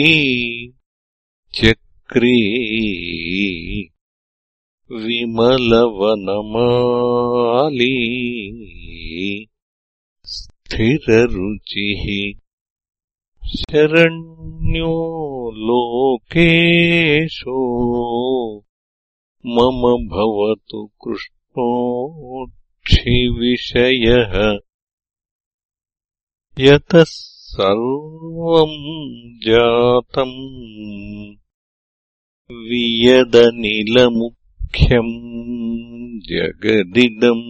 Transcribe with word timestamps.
चक्री 1.53 2.35
विमलवनमाली 4.91 6.59
स्थिररुचिः 10.33 12.05
शरण्यो 13.59 14.93
लोकेशो 15.67 17.59
मम 19.45 19.81
भवतु 20.13 20.85
कृष्णो 21.05 21.67
क्षिविषयः। 22.85 24.59
यतः 26.59 27.03
सर्वम् 27.07 28.79
जातम् 29.39 30.39
वियदनिलमुख्यम् 32.51 35.13
जगदिदम् 36.29 37.43